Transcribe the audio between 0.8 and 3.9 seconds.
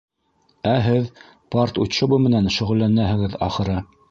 һеҙ партучеба менән шөғөлләнәһегеҙ, ахыры.